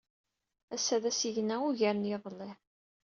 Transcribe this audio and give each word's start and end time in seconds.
Ass-a 0.75 0.97
d 1.03 1.05
asigna 1.09 1.57
ugar 1.67 1.95
n 1.97 2.07
yiḍelli. 2.09 2.51